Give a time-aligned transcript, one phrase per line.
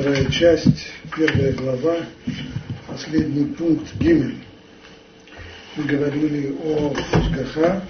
[0.00, 1.96] вторая часть, первая глава,
[2.86, 4.36] последний пункт Гимель.
[5.76, 7.84] Мы говорили о Шгаха,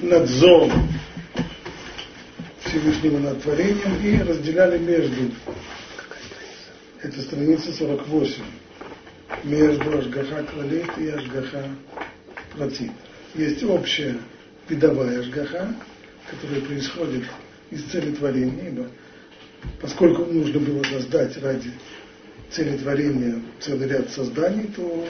[0.00, 0.72] надзор
[2.64, 5.30] Всевышнего над творением и разделяли между,
[7.00, 8.42] это страница 48,
[9.44, 11.68] между Ашгаха Клалит и Ашгаха
[12.56, 12.90] Протит.
[13.36, 14.16] Есть общая
[14.68, 15.72] видовая Ашгаха,
[16.28, 17.24] которая происходит
[17.70, 18.88] из цели творения, ибо
[19.80, 21.72] поскольку нужно было создать ради
[22.50, 25.06] целетворения целый ряд созданий, то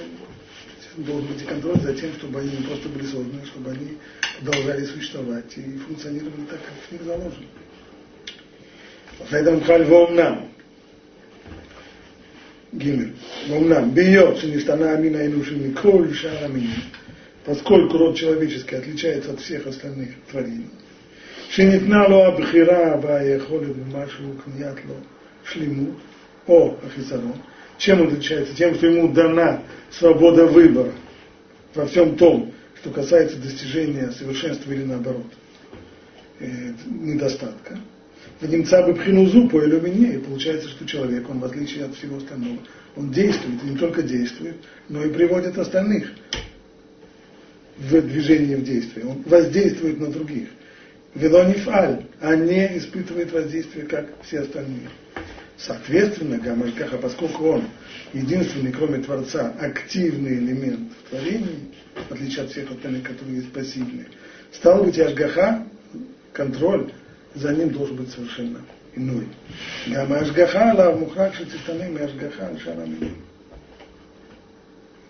[0.97, 3.99] должен быть и контроль за тем, чтобы они не просто были созданы, а чтобы они
[4.41, 7.47] продолжали существовать и функционировали так, как в них заложено.
[9.31, 10.49] Поэтому кальвом нам.
[12.73, 13.17] Гимель.
[13.49, 13.93] Вомнам.
[13.93, 16.51] Бьет, что не стана амина и души микроль, шара
[17.45, 20.69] Поскольку род человеческий отличается от всех остальных творений,
[21.50, 24.96] שניתנה לו הבחירה והיכולת במשהו קניית לו
[25.44, 25.96] שלמות
[26.48, 27.38] או החיסרון,
[27.78, 28.56] чем он отличается?
[28.56, 30.94] Тем, что ему дана свобода выбора
[31.74, 35.26] во всем том, что касается достижения совершенства или наоборот
[36.40, 37.78] э, недостатка.
[38.40, 42.18] В немца бы пхинузу по иллюмине, и получается, что человек, он в отличие от всего
[42.18, 42.60] остального,
[42.96, 44.56] он действует, и не только действует,
[44.90, 46.12] но и приводит остальных
[47.78, 49.06] в движение, в действие.
[49.06, 50.50] Он воздействует на других.
[51.15, 54.89] Велонифаль, а не испытывает воздействие, как все остальные.
[55.57, 57.65] Соответственно, Гамашгаха, поскольку он
[58.13, 61.75] единственный, кроме Творца, активный элемент в творении,
[62.09, 64.07] в отличие от всех остальных, которые есть пассивные,
[64.53, 65.67] стал быть Ашгаха,
[66.33, 66.93] контроль
[67.35, 68.61] за ним должен быть совершенно
[68.95, 69.27] иной.
[69.89, 73.17] Гамма Ашгаха, Лав Мухрак, Шатистаным и Ашгаха, Шарамим.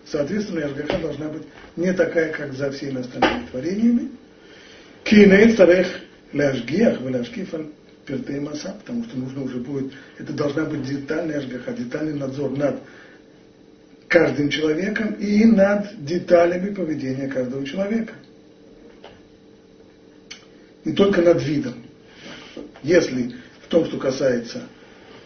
[0.05, 1.43] Соответственно, Ашгаха должна быть
[1.77, 4.11] не такая, как за всеми остальными творениями.
[5.03, 5.87] Кинейт Тарех
[6.33, 7.67] Ляшгиах, Веляшкифаль
[8.05, 12.81] Пертей Маса, потому что нужно уже будет, это должна быть детальная ажгаха, детальный надзор над
[14.07, 18.13] каждым человеком и над деталями поведения каждого человека.
[20.83, 21.75] Не только над видом.
[22.83, 24.63] Если в том, что касается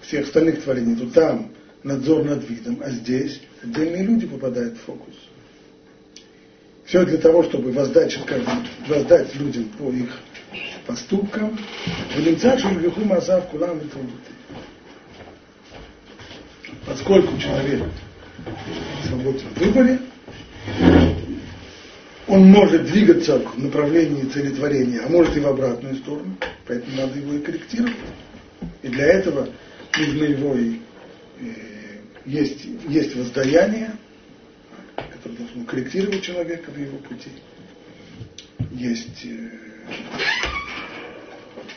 [0.01, 1.51] всех остальных творений, то там
[1.83, 5.15] надзор над видом, а здесь отдельные люди попадают в фокус.
[6.85, 8.17] Все для того, чтобы воздать,
[8.87, 10.19] воздать людям по их
[10.85, 11.57] поступкам.
[16.85, 17.83] Поскольку человек
[19.07, 19.99] свободен в выборе,
[22.27, 27.33] он может двигаться в направлении целетворения, а может и в обратную сторону, поэтому надо его
[27.33, 27.95] и корректировать.
[28.83, 29.47] И для этого
[29.97, 30.79] нужно его и,
[31.39, 31.53] и
[32.25, 33.91] есть, есть воздаяние,
[35.25, 37.29] которое должно корректировать человека в его пути.
[38.71, 39.49] Есть э,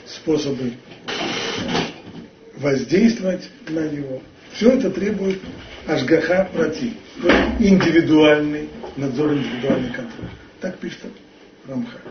[0.06, 0.75] способы
[2.56, 4.22] воздействовать на него.
[4.53, 5.41] Все это требует
[5.87, 6.94] ажгаха прати,
[7.58, 10.28] индивидуальный надзор, индивидуальный контроль.
[10.60, 11.04] Так пишет
[11.66, 12.03] Рамхак.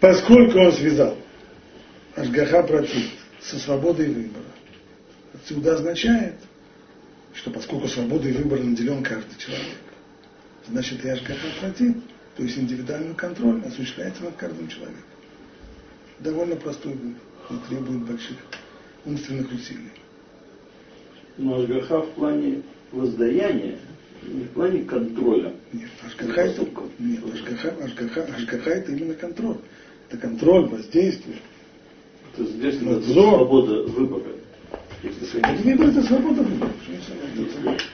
[0.00, 1.16] Поскольку он связал
[2.16, 3.10] ажгаха прати
[3.40, 4.44] со свободой выбора,
[5.34, 6.34] отсюда означает,
[7.34, 9.76] что поскольку свободой выбора наделен каждый человек,
[10.68, 11.94] значит и ажгаха прати,
[12.36, 15.02] то есть индивидуальный контроль осуществляется над каждым человеком
[16.18, 17.16] довольно простой будет,
[17.50, 18.36] не требует больших
[19.04, 19.90] умственных усилий.
[21.38, 22.62] Но Ашгаха в плане
[22.92, 23.78] воздаяния,
[24.22, 25.54] не в плане контроля.
[25.72, 26.66] Нет, Ашгаха это,
[26.98, 29.58] нет, Ашгаха, Ашгаха, Ашгаха это именно контроль.
[30.08, 31.38] Это контроль, воздействие.
[32.32, 33.38] Это здесь надзор.
[33.38, 34.32] свобода выбора.
[35.64, 36.46] Выбор это свобода.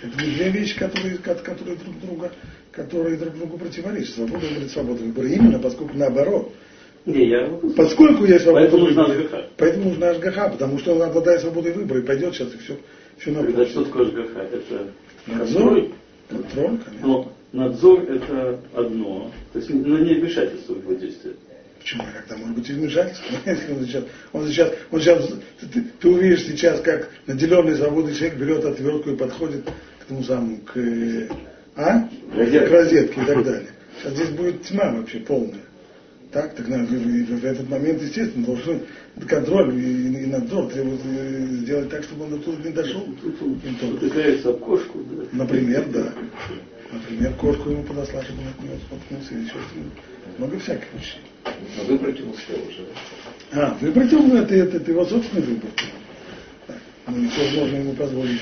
[0.02, 2.32] Это две вещи, которые, которые друг друга,
[2.70, 4.14] которые друг другу противоречат.
[4.14, 5.28] Свобода выбора свобода выбора.
[5.28, 6.52] Именно поскольку наоборот,
[7.04, 7.48] не, я...
[7.76, 9.50] Поскольку есть свобода поэтому выбора, нужна ЖГХ.
[9.56, 12.78] поэтому нужна Ашгаха, потому что он обладает свободой выбора и пойдет сейчас и все,
[13.18, 14.36] все на Тогда что такое ЖГХ?
[14.36, 14.92] Это
[15.26, 15.88] надзор,
[16.28, 17.06] контроль, конечно.
[17.06, 21.34] Но надзор это одно, то есть на не вмешательство в его действие.
[21.82, 22.04] Почему?
[22.14, 22.74] Когда может быть и?
[22.74, 28.64] Он сейчас, он сейчас, он сейчас ты, ты увидишь сейчас, как наделенный свободой человек берет
[28.64, 29.64] отвертку и подходит
[30.00, 30.78] к тому самому, к,
[31.76, 32.08] а?
[32.32, 33.68] к розетке и так далее.
[33.98, 35.60] Сейчас здесь будет тьма вообще полная.
[36.30, 38.80] Так, так в, в, этот момент, естественно, должен
[39.28, 43.02] контроль и, и надзор требует э, сделать так, чтобы он до туда не дошел.
[43.02, 45.24] Утыкается об кошку, да?
[45.32, 46.12] Например, да.
[46.92, 49.64] Например, кошку ему подослать, чтобы он от него споткнулся или что-то.
[50.38, 51.20] Много всяких вещей.
[51.44, 52.86] А выбросил все уже?
[53.52, 55.70] А, выбросил, это, это, это его собственный выбор.
[56.66, 58.40] Так, ну, все можно ему позволить.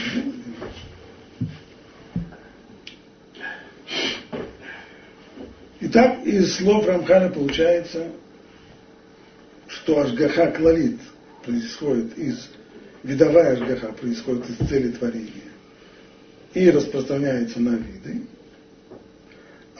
[5.80, 8.08] Итак, из слов Рамхана получается,
[9.68, 10.98] что Ашгаха Клалит
[11.44, 12.50] происходит из
[13.02, 15.50] видовая ажгаха происходит из цели творения
[16.54, 18.22] и распространяется на виды,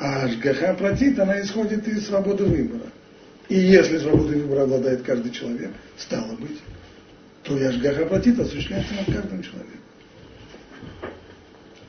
[0.00, 2.90] а ажгаха протит, она исходит из свободы выбора.
[3.50, 6.58] И если свободой выбора обладает каждый человек, стало быть,
[7.42, 9.80] то и ажгаха протит осуществляется над каждым человеком.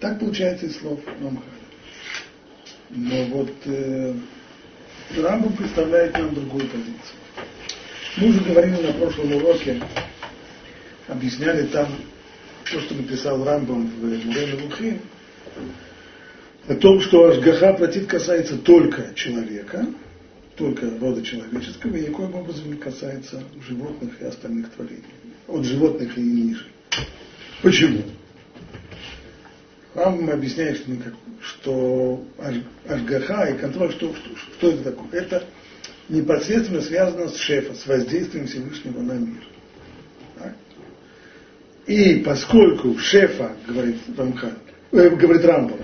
[0.01, 1.45] Так получается из слов Рамхаля.
[2.89, 4.13] Но вот э,
[5.15, 7.17] Рамбу представляет нам другую позицию.
[8.17, 9.81] Мы уже говорили на прошлом уроке,
[11.07, 11.87] объясняли там
[12.69, 14.99] то, что написал Рамбам в Мурене Лухим,
[16.67, 19.87] о том, что Ашгаха платит касается только человека,
[20.55, 25.03] только рода человеческого, и никоим образом не касается животных и остальных творений.
[25.47, 26.67] От животных и ниже.
[27.61, 28.03] Почему?
[29.93, 30.93] Рамбам объясняет, что,
[31.41, 32.23] что
[32.87, 35.07] Ашгаха и контроль, что, что, что это такое?
[35.11, 35.43] Это
[36.09, 39.43] непосредственно связано с шефа, с воздействием Всевышнего на мир.
[40.37, 40.55] Так?
[41.87, 44.53] И поскольку шефа, говорит Рамхан,
[44.91, 45.79] э, говорит Рамбам,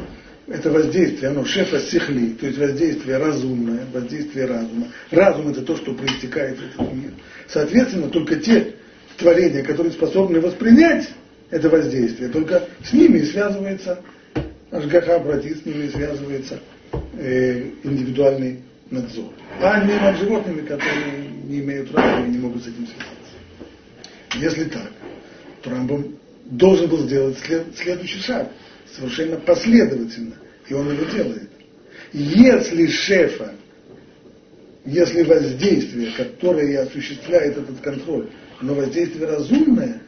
[0.48, 4.88] это воздействие, оно шефа сихли, то есть воздействие разумное, воздействие разума.
[5.12, 7.12] Разум это то, что проистекает в этот мир.
[7.48, 8.76] Соответственно, только те
[9.18, 11.10] творения, которые способны воспринять
[11.50, 14.00] это воздействие, только с ними связывается
[14.72, 16.60] Ашгаха обратит, с ними связывается
[17.14, 18.60] э, индивидуальный
[18.90, 19.32] надзор.
[19.62, 23.16] А не над животными, которые не имеют разума и не могут с этим связаться.
[24.36, 24.92] Если так,
[25.62, 25.72] то
[26.46, 28.50] должен был сделать след, следующий шаг,
[28.96, 30.36] совершенно последовательно,
[30.68, 31.50] и он его делает.
[32.14, 33.54] Если шефа,
[34.86, 38.30] если воздействие, которое осуществляет этот контроль,
[38.62, 40.02] но воздействие разумное,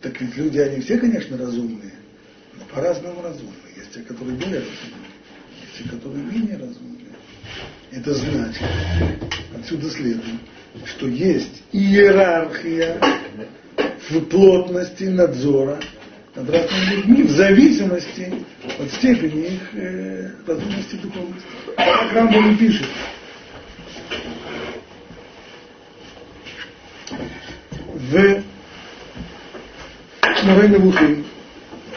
[0.00, 1.94] так ведь люди, они все, конечно, разумные,
[2.58, 3.54] но по-разному разумные.
[3.76, 5.10] Есть те, которые более разумные,
[5.62, 6.94] есть те, которые менее разумные.
[7.90, 8.62] Это значит,
[9.58, 10.40] отсюда следует,
[10.84, 13.00] что есть иерархия
[14.10, 15.80] в плотности надзора
[16.34, 18.32] над разными людьми в зависимости
[18.78, 21.48] от степени их э, разумности духовности.
[21.76, 22.86] Как Рамбам пишет.
[28.10, 28.42] В
[30.44, 31.24] Мурейне Вухим,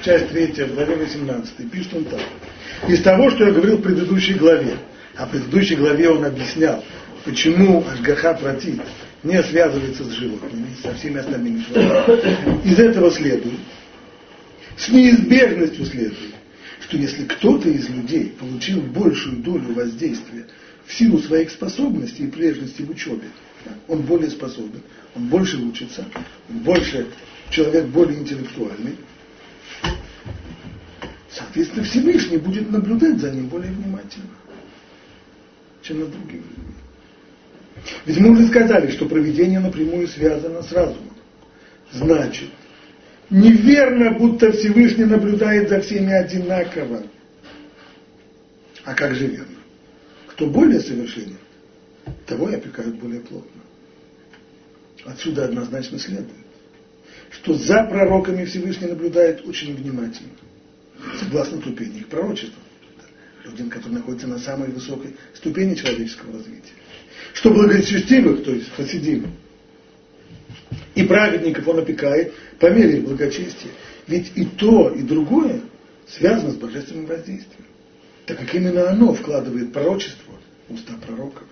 [0.04, 2.22] часть 3, в главе 18, пишет он так.
[2.88, 4.78] Из того, что я говорил в предыдущей главе,
[5.18, 6.84] а в предыдущей главе он объяснял,
[7.26, 8.82] почему Ашгаха протит
[9.24, 12.62] не связывается с животными, со всеми остальными животными.
[12.64, 13.60] Из этого следует,
[14.78, 16.36] с неизбежностью следует,
[16.82, 20.46] что если кто-то из людей получил большую долю воздействия
[20.86, 23.30] в силу своих способностей и прежности в учебе,
[23.88, 24.82] он более способен,
[25.16, 26.06] он больше учится,
[26.50, 27.08] он больше,
[27.50, 28.96] человек более интеллектуальный,
[31.30, 34.30] соответственно, Всевышний будет наблюдать за ним более внимательно
[35.88, 36.74] чем над другими людьми.
[38.06, 41.14] Ведь мы уже сказали, что проведение напрямую связано с разумом.
[41.92, 42.50] Значит,
[43.30, 47.04] неверно, будто Всевышний наблюдает за всеми одинаково.
[48.84, 49.58] А как же верно?
[50.28, 51.38] Кто более совершенен,
[52.26, 53.62] того и опекают более плотно.
[55.06, 56.32] Отсюда однозначно следует,
[57.32, 60.30] что за пророками Всевышний наблюдает очень внимательно,
[61.20, 62.62] согласно ступени их пророчества
[63.46, 66.74] людям, которые находятся на самой высокой ступени человеческого развития.
[67.34, 69.28] Что благочестивых, то есть хасидим,
[70.96, 73.72] и праведников он опекает по мере их благочестия.
[74.08, 75.62] Ведь и то, и другое
[76.08, 77.66] связано с божественным воздействием.
[78.26, 80.34] Так как именно оно вкладывает пророчество
[80.68, 81.44] в уста пророков.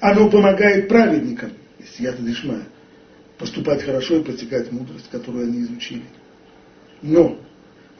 [0.00, 2.64] Оно помогает праведникам, если я дышма,
[3.38, 6.04] поступать хорошо и постигать мудрость, которую они изучили.
[7.02, 7.38] Но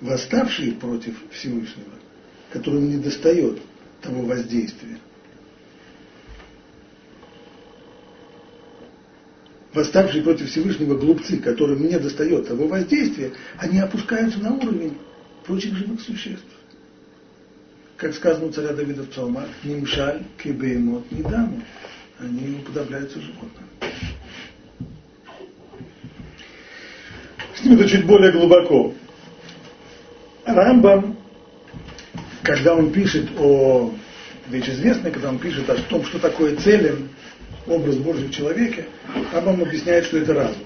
[0.01, 2.03] восставшие против Всевышнего
[2.53, 3.59] которым не достает
[4.01, 4.99] того воздействия.
[9.75, 14.99] Восставшие против Всевышнего глупцы, которым не достает того воздействия, они опускаются на уровень
[15.47, 16.45] прочих живых существ.
[17.97, 21.63] Как сказано у царя Давида в псалмах, «Нимшаль кебеймот не даму».
[22.19, 23.65] Они уподобляются животным.
[27.55, 28.95] С ним это чуть более глубоко.
[30.45, 31.17] Рамбам
[32.43, 33.93] когда он пишет о,
[34.49, 37.09] вещь известная, когда он пишет о том, что такое целен,
[37.67, 38.87] образ Божий в человеке,
[39.35, 40.65] он объясняет, что это разум.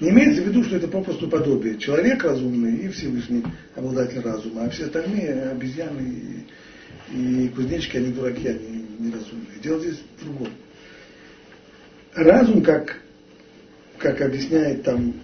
[0.00, 1.78] Не имеется в виду, что это попросту подобие.
[1.78, 6.46] Человек разумный и Всевышний обладатель разума, а все остальные обезьяны
[7.12, 9.58] и, и кузнечики, они дураки, они неразумные.
[9.62, 10.48] Дело здесь в другом.
[12.14, 12.98] Разум, как,
[13.98, 15.14] как объясняет там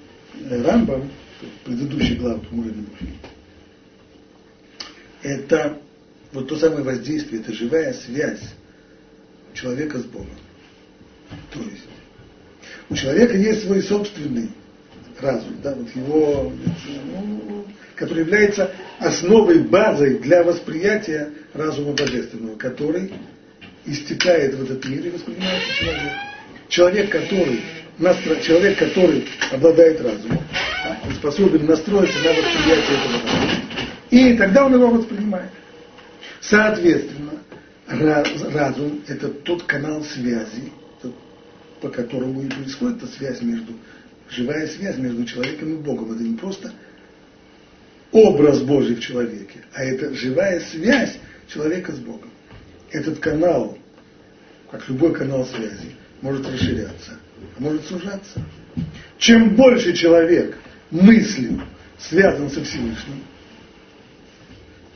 [0.50, 1.10] Рамбам,
[1.40, 2.84] в предыдущей главе Мурина
[5.26, 5.80] это
[6.32, 8.42] вот то самое воздействие, это живая связь
[9.54, 10.28] человека с Богом.
[11.52, 11.84] То есть
[12.88, 14.50] у человека есть свой собственный
[15.20, 16.52] разум, да, вот его,
[17.12, 17.64] ну,
[17.94, 23.12] который является основой, базой для восприятия разума божественного, который
[23.86, 26.12] истекает в этот мир и воспринимается человек.
[26.68, 27.62] Человек, который,
[27.98, 30.42] настро, человек, который обладает разумом,
[30.84, 33.60] да, он способен настроиться на восприятие этого разума.
[34.10, 35.50] И тогда он его воспринимает.
[36.40, 37.32] Соответственно,
[37.88, 40.72] разум– это тот канал связи,
[41.86, 43.72] по которому и происходит эта связь между,
[44.28, 46.12] живая связь между человеком и Богом.
[46.12, 46.72] Это не просто
[48.10, 51.16] образ Божий в человеке, а это живая связь
[51.46, 52.30] человека с Богом.
[52.90, 53.78] Этот канал,
[54.68, 57.20] как любой канал связи, может расширяться,
[57.56, 58.42] а может сужаться.
[59.18, 60.56] Чем больше человек
[60.90, 61.62] мыслью
[62.00, 63.22] связан со Всевышним,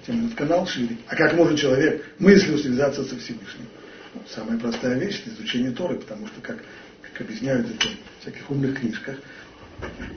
[0.07, 0.97] тем этот канал шире.
[1.07, 3.67] А как может человек мыслью связаться со Всевышним?
[4.15, 6.59] Ну, самая простая вещь– это изучение Торы, потому что, как,
[7.03, 9.17] как объясняют это в всяких умных книжках,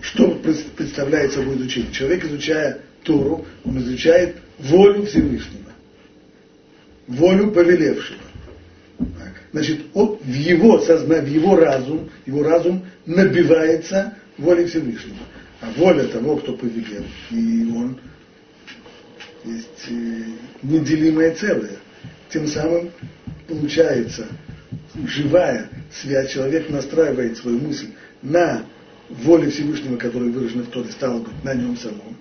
[0.01, 1.91] что представляет собой изучение?
[1.91, 5.71] Человек, изучая Тору, он изучает волю Всевышнего,
[7.07, 8.19] волю повелевшего.
[9.51, 15.17] Значит, он, в его сознание, в его разум, его разум набивается волей Всевышнего.
[15.61, 17.99] А воля того, кто повелел, и он
[19.45, 20.23] есть э,
[20.63, 21.77] неделимое целое.
[22.29, 22.91] Тем самым
[23.53, 24.27] получается
[25.07, 25.69] живая
[26.01, 27.87] связь, человек настраивает свою мысль
[28.21, 28.65] на
[29.09, 32.17] воле Всевышнего, которая выражена в Торе, стало быть, на нем самом.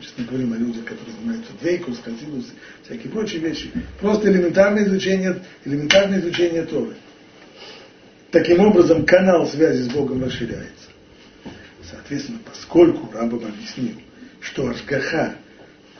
[0.00, 2.46] Сейчас мы говорим о людях, которые занимаются двейкус, хасидус,
[2.84, 3.70] всякие прочие вещи.
[4.00, 6.94] Просто элементарное изучение, элементарное изучение Торы.
[8.32, 10.88] Таким образом, канал связи с Богом расширяется.
[11.88, 13.94] Соответственно, поскольку Рамбам объяснил,
[14.40, 15.36] что Ашгаха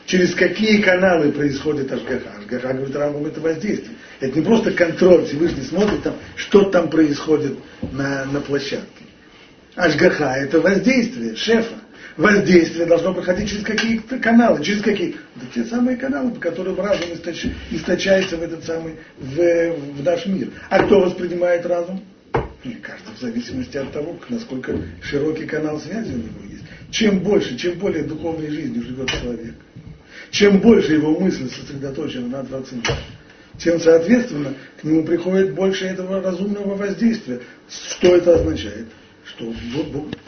[0.07, 2.33] через какие каналы происходит Ашгаха.
[2.39, 3.97] Ашгаха, говорит Рамбам, это воздействие.
[4.21, 7.59] Это не просто контроль, Всевышний смотрит там, что там происходит
[7.93, 9.05] на, на площадке.
[9.75, 11.77] Ашгаха– это воздействие шефа.
[12.17, 14.63] Воздействие должно проходить через какие-то каналы.
[14.63, 15.17] Через какие?
[15.35, 20.27] Это те самые каналы, по которым разум источ, источается в этот самый, в, в наш
[20.27, 20.51] мир.
[20.69, 22.05] А кто воспринимает разум?
[22.65, 26.65] Мне кажется, в зависимости от того, насколько широкий канал связи у него есть.
[26.91, 29.55] Чем больше, чем более духовной жизнью живет человек–
[30.33, 32.77] чем больше его мысль сосредоточена на Творце,
[33.59, 37.41] тем, соответственно, к нему приходит больше этого разумного воздействия.
[37.69, 38.87] Что это означает?
[39.25, 39.53] Что,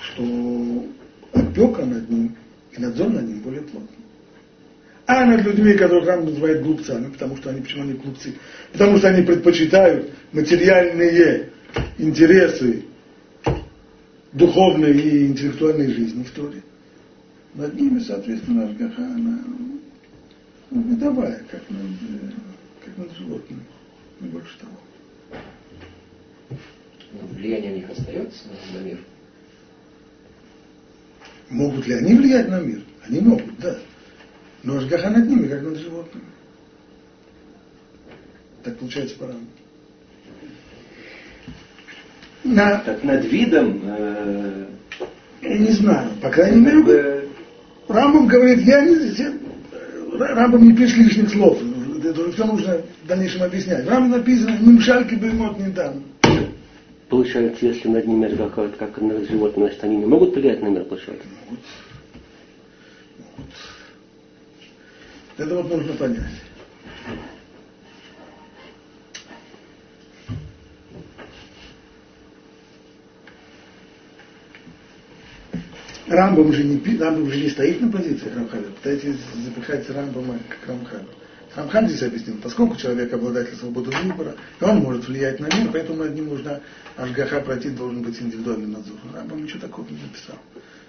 [0.00, 0.87] что
[1.32, 2.37] опека над ним
[2.76, 3.96] и надзор над ним более плотный.
[5.06, 8.34] А над людьми, которых Рам называет глупцами, потому что они, почему они глупцы?
[8.73, 11.50] Потому что они предпочитают материальные
[11.96, 12.84] интересы
[14.32, 16.62] духовной и интеллектуальной жизни в Торе.
[17.54, 19.38] Над ними, соответственно, Ашгаха, она
[20.75, 22.33] ну, видовая, как над, э,
[22.85, 23.62] как над животными,
[24.21, 24.73] не больше того.
[27.12, 28.43] Но влияние на них остается
[28.75, 28.99] на мир?
[31.49, 32.83] Могут ли они влиять на мир?
[33.07, 33.78] Они могут, да.
[34.64, 36.26] Но Ашгаха над ними, как над животными.
[38.64, 39.47] Так получается по раму.
[42.43, 42.78] На...
[42.78, 43.81] Так над видом...
[43.85, 44.66] Э...
[45.43, 47.28] Я не знаю, по крайней мере, э...
[47.87, 49.43] Рамбам говорит, я не,
[50.18, 51.59] Рамбам не пишет лишних слов.
[52.04, 53.85] Это все нужно в дальнейшем объяснять.
[53.85, 56.02] В Рамбам написано, нимшальки беймот не дан.
[57.09, 60.85] Получается, если над ними разговаривают как над животными, значит, они не могут влиять на мир
[60.85, 61.26] площадки?
[61.26, 61.61] Могут.
[63.18, 63.44] могут.
[65.37, 66.23] Это вот нужно понять.
[76.14, 81.06] Рамбам уже не, Рамбам уже не стоит на позиции Рамхаля, пытаетесь запихать Рамбама как Рамхаля.
[81.54, 86.02] Рамхан здесь объяснил, поскольку человек обладатель свободы выбора, и он может влиять на мир, поэтому
[86.02, 86.61] над ним нужна
[86.97, 88.97] Ашгаха против должен быть индивидуальный надзор.
[89.14, 90.37] Рамбам ничего такого не написал.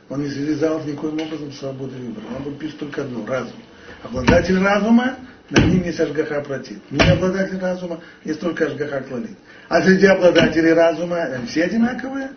[0.10, 2.26] Он не связал никоим образом свободы выбора.
[2.34, 3.58] Рамбам пишет только одно– разум.
[4.04, 5.18] Обладатель разума,
[5.52, 6.78] над ним есть Ашгаха против.
[6.90, 9.38] Не обладатель разума, есть только Ашгаха клалит.
[9.70, 12.32] А среди обладателей разума все одинаковые,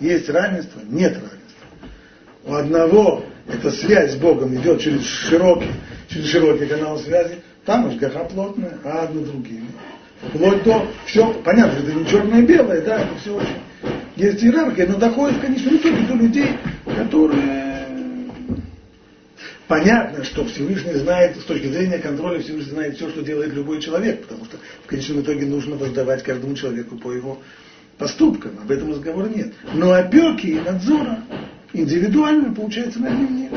[0.00, 1.39] есть равенство, нет равенства.
[2.44, 5.70] У одного эта связь с Богом идет через широкий,
[6.08, 9.68] через широкий канал связи, там Ашгаха плотная, а одно другими.
[10.22, 13.60] Вплоть до, все, понятно, это не черное и белое, да, это все очень.
[14.16, 16.48] Есть иерархия, но доходит в конечном итоге до людей,
[16.84, 17.60] которые
[19.70, 24.22] Понятно, что Всевышний знает, с точки зрения контроля, Всевышний знает все, что делает любой человек,
[24.22, 27.38] потому что в конечном итоге нужно воздавать каждому человеку по его
[27.96, 28.58] поступкам.
[28.60, 29.52] Об этом разговора нет.
[29.72, 31.20] Но опеки и надзора
[31.72, 33.52] индивидуально, получается, на ним нет.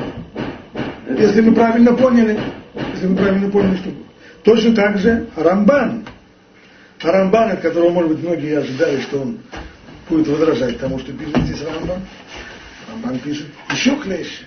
[1.17, 2.39] Если мы правильно поняли,
[2.93, 3.91] если мы правильно поняли, что
[4.43, 6.05] точно так же Рамбан.
[7.01, 9.39] А Рамбан, от которого, может быть, многие ожидали, что он
[10.07, 12.01] будет возражать тому, что пишет здесь Рамбан.
[12.89, 14.45] Рамбан пишет еще клеще.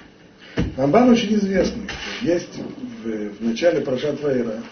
[0.77, 1.89] Рамбан очень известный.
[2.23, 2.59] Есть
[3.05, 4.63] в, в начале Парашат Ваера.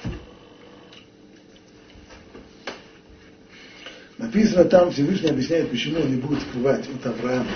[4.16, 7.46] Написано там, Всевышний объясняет, почему он не будет скрывать от Авраама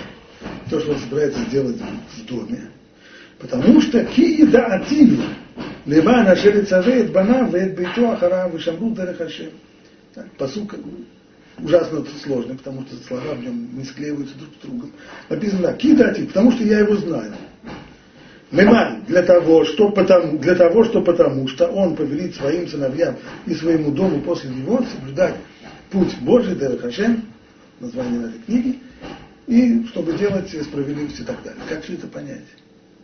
[0.69, 2.69] то, что он собирается сделать в доме.
[3.39, 5.23] Потому что ки да ативу
[5.85, 9.51] лева нашели цавеет бана веет бейту ахара вишамру дарахашем.
[10.37, 10.77] Посука
[11.57, 14.91] ужасно сложный, потому что слова в нем не склеиваются друг с другом.
[15.29, 17.33] Написано так, кидати, потому что я его знаю.
[18.51, 23.15] Леман, для того, что потому, для того, что потому, что он повелит своим сыновьям
[23.45, 25.35] и своему дому после него соблюдать
[25.91, 27.25] путь Божий, Дерахашем,
[27.79, 28.79] название этой книги,
[29.49, 31.59] и чтобы делать справедливость и так далее.
[31.67, 32.45] Как все это понять?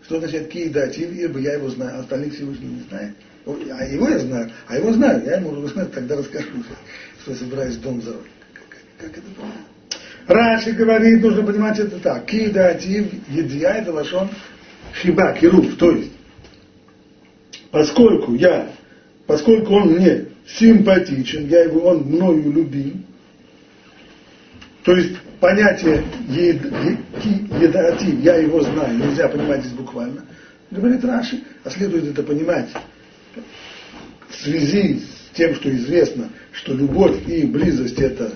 [0.04, 0.96] Что значит киедать?
[0.96, 3.16] Ибо я его знаю, а остальных Всевышний не знает.
[3.46, 6.48] А его я знаю, а его знаю, я ему знаю, тогда расскажу,
[7.22, 8.12] что я собираюсь дом за.
[8.12, 10.02] Как, как это понять?
[10.28, 12.26] Раши говорит, нужно понимать это так.
[12.26, 14.30] Киедатив, едия, это лошон
[15.02, 16.12] хиба, кируф, то есть,
[17.72, 18.72] поскольку я,
[19.26, 23.06] поскольку он мне симпатичен, я его, он мною любим,
[24.86, 26.04] то есть понятие
[27.60, 30.24] едатив, я его знаю, нельзя понимать здесь буквально,
[30.70, 32.70] говорит Раши, а следует это понимать
[34.30, 38.34] в связи с тем, что известно, что любовь и близость это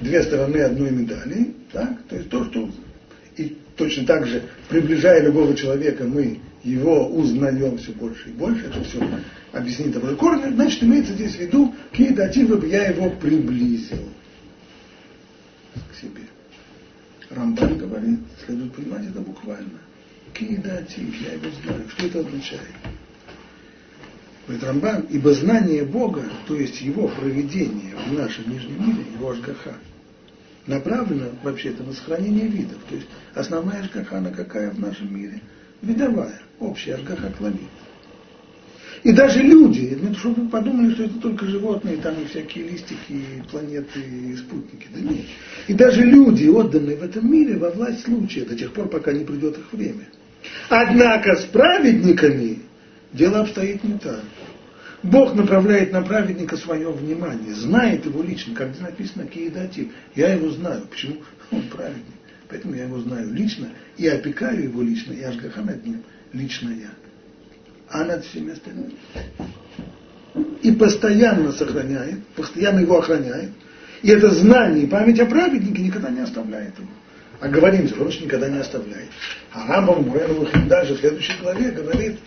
[0.00, 2.02] две стороны одной медали, так?
[2.08, 2.70] то есть то, что
[3.36, 8.82] и точно так же, приближая любого человека, мы его узнаем все больше и больше, это
[8.84, 9.06] все
[9.52, 14.08] объяснит того же корня, значит, имеется здесь в виду, киедативы я его приблизил
[16.02, 16.22] себе.
[17.30, 19.78] Рамбан говорит, следует понимать это буквально.
[20.34, 21.88] Киедатив, я его знаю.
[21.88, 22.74] Что это означает?
[24.46, 29.74] Говорит Рамбан, ибо знание Бога, то есть его проведение в нашем нижнем мире, его ажгаха,
[30.66, 32.78] направлено вообще-то на сохранение видов.
[32.88, 35.40] То есть основная ажгаха, она какая в нашем мире?
[35.80, 37.60] Видовая, общая ажгаха клавит.
[39.02, 44.00] И даже люди, чтобы вы подумали, что это только животные, там и всякие листики, планеты,
[44.00, 44.86] и спутники.
[44.94, 45.24] Да нет.
[45.66, 49.24] И даже люди, отданные в этом мире во власть случая, до тех пор, пока не
[49.24, 50.04] придет их время.
[50.68, 52.60] Однако с праведниками
[53.12, 54.22] дело обстоит не так.
[55.02, 59.88] Бог направляет на праведника свое внимание, знает его лично, как здесь написано Киедатив.
[60.14, 60.86] Я его знаю.
[60.88, 61.16] Почему?
[61.50, 62.04] Он праведник.
[62.48, 66.90] Поэтому я его знаю лично и опекаю его лично, и Ашгаха над ним лично я
[67.92, 68.94] а над всеми остальными.
[70.62, 73.50] И постоянно сохраняет, постоянно его охраняет.
[74.02, 76.88] И это знание и память о праведнике никогда не оставляет его.
[77.40, 79.10] А говорим же, он никогда не оставляет.
[79.52, 82.18] А Рамбам Муреновых дальше в следующей главе говорит,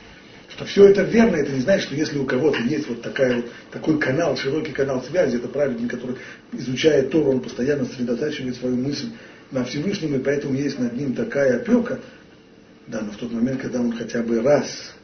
[0.50, 3.52] что все это верно, это не значит, что если у кого-то есть вот такая, вот,
[3.72, 6.18] такой канал, широкий канал связи, это праведник, который
[6.52, 9.10] изучает то, он постоянно сосредотачивает свою мысль
[9.52, 12.00] на Всевышнем, и поэтому есть над ним такая опека,
[12.88, 14.95] да, но в тот момент, когда он хотя бы раз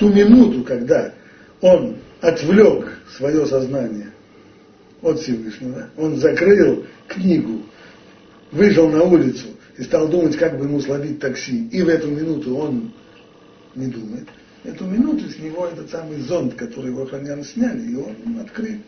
[0.00, 1.12] ту минуту, когда
[1.60, 4.08] он отвлек свое сознание
[5.02, 7.62] от Всевышнего, он закрыл книгу,
[8.50, 12.56] вышел на улицу и стал думать, как бы ему словить такси, и в эту минуту
[12.56, 12.92] он
[13.74, 14.26] не думает,
[14.64, 18.80] эту минуту с него этот самый зонт, который его охраняли, сняли, и он открыт.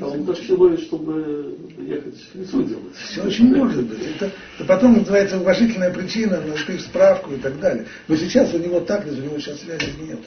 [0.00, 2.96] А он так всего лишь, чтобы ехать в лицо делать.
[2.96, 4.00] Все очень может быть.
[4.16, 7.86] Это, это потом называется уважительная причина, на справку и так далее.
[8.08, 10.18] Но сейчас у него так, у него сейчас связи нет.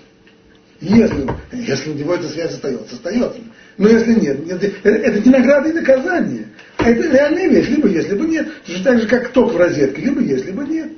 [0.81, 3.41] Если, если у него эта связь остается, остается.
[3.77, 6.47] Но если нет, нет это не награда и наказание.
[6.77, 7.67] А это реальная вещь.
[7.67, 8.47] Либо есть, либо нет.
[8.63, 10.01] Это же так же, как ток в розетке.
[10.01, 10.91] Либо есть, либо нет.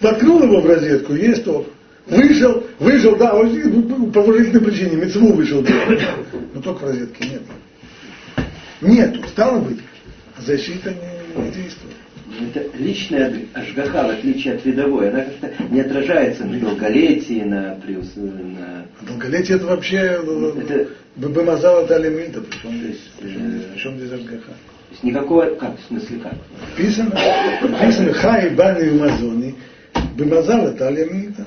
[0.00, 1.68] Воткнул его в розетку, есть ток.
[2.06, 5.66] Вышел, вышел, да, ну, по уважительной причине, мецву вышел.
[6.54, 7.42] Но ток в розетке нет.
[8.80, 9.26] Нету.
[9.28, 9.80] Стало быть,
[10.38, 10.94] защита
[11.36, 11.96] не действует
[12.44, 18.12] это личная ажгаха, в отличие от видовой, она как-то не отражается на долголетии, на плюс,
[18.16, 18.86] на...
[19.02, 20.88] Долголетие это вообще э, это...
[21.16, 24.50] Бабамазал это алимита, причем здесь, э, причем здесь ажгаха.
[24.50, 26.34] То есть никакого, как, в смысле как?
[26.76, 27.10] Писано,
[27.80, 29.54] писано хай бани умазони,
[30.16, 31.44] бамазал это алимита.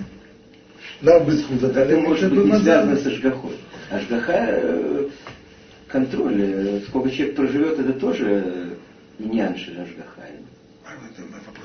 [1.02, 3.58] Да, бысхуд это алимита, может быть не связано с ажгахой.
[3.92, 5.08] Ажгаха, э,
[5.88, 8.76] контроль, сколько человек проживет, это тоже
[9.20, 10.20] иньянши ажгаха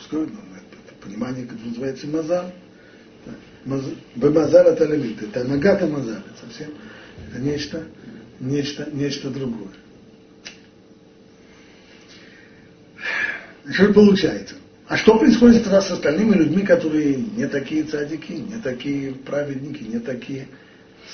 [0.05, 2.53] вопрос какой, это понимание, как называется мазар.
[4.15, 6.75] Бемазар это лимит, это нагата мазар, это совсем,
[7.31, 7.83] это нечто,
[8.39, 9.71] нечто, нечто другое.
[13.71, 14.57] Что получается?
[14.87, 20.49] А что происходит с остальными людьми, которые не такие цадики, не такие праведники, не такие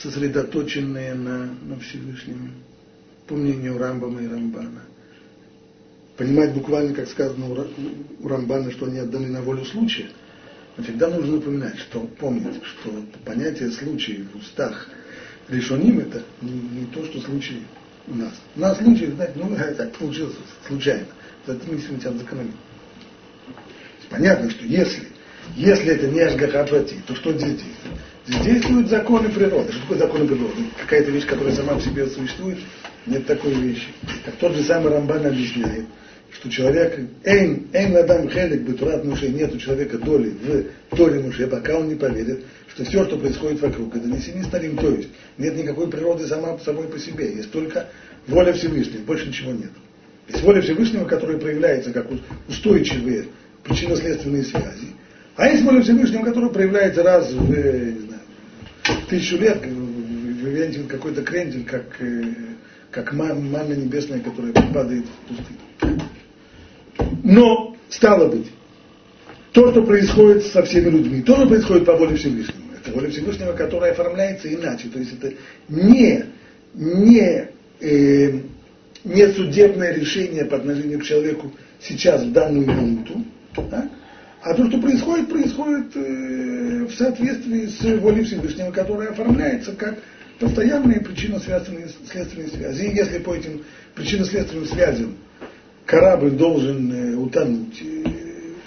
[0.02, 2.54] сосредоточенные на, на Всевышнем,
[3.28, 4.82] по мнению Рамбама и Рамбана?
[6.20, 10.06] Понимать буквально, как сказано у Рамбана, что они отданы на волю случая–
[10.76, 12.90] Но всегда нужно напоминать, что помнить, что
[13.24, 14.88] понятие случая в устах
[15.48, 17.62] решеним это не, то, что случай
[18.06, 18.34] у нас.
[18.54, 20.36] У нас случай, знаете, ну так получилось
[20.68, 21.06] случайно.
[21.46, 22.54] Это мы сегодня тебя закономим.
[24.10, 25.08] Понятно, что если,
[25.56, 27.96] если это не Ашгахапрати, то что здесь действует?
[28.26, 29.72] Здесь действуют законы природы.
[29.72, 30.64] Что такое законы природы?
[30.80, 32.58] Какая-то вещь, которая сама в себе существует,
[33.06, 33.88] нет такой вещи.
[34.24, 35.86] Как тот же самый Рамбан объясняет,
[36.32, 40.32] что человек, эйн, эйн ладам хелик бетурат муше, нет у человека доли
[40.90, 44.42] в Торе муше, пока он не поверит, что все, что происходит вокруг, это не семи
[44.44, 47.88] старим, то есть нет никакой природы сама собой по себе, есть только
[48.26, 49.70] воля Всевышнего, больше ничего нет.
[50.28, 52.06] Есть воля Всевышнего, которая проявляется как
[52.48, 53.26] устойчивые
[53.64, 54.88] причинно-следственные связи,
[55.36, 58.20] а есть воля Всевышнего, которая проявляется раз в, э, не знаю,
[58.84, 62.22] в тысячу лет, вывентил какой-то крендель, как, э,
[62.90, 65.69] как манна небесная, которая падает в пустыню.
[67.22, 68.46] Но, стало быть,
[69.52, 73.52] то, что происходит со всеми людьми, то, что происходит по воле Всевышнего, это воля Всевышнего,
[73.52, 74.88] которая оформляется иначе.
[74.88, 75.34] То есть это
[75.68, 76.24] не,
[76.74, 77.48] не,
[77.80, 78.32] э,
[79.04, 83.24] не судебное решение по отношению к человеку сейчас, в данную минуту,
[83.70, 83.90] да?
[84.42, 89.98] а то, что происходит, происходит э, в соответствии с волей Всевышнего, которая оформляется как
[90.38, 92.84] постоянные причинно-следственные следственные связи.
[92.84, 93.62] И если по этим
[93.94, 95.16] причинно-следственным связям
[95.90, 98.04] корабль должен э, утонуть, э,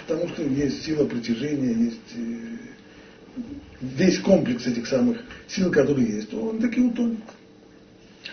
[0.06, 3.40] потому что есть сила притяжения, есть э,
[3.80, 7.20] весь комплекс этих самых сил, которые есть, то он таки утонет.